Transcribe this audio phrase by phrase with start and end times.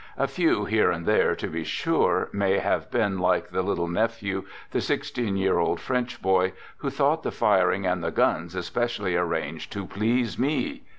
[0.17, 4.45] A few, here and there, to be sure, may have been like the" little nephew,"
[4.71, 9.71] the sixteen year old French boy, who thought the firing and the guns especially arranged
[9.73, 10.81] to" please me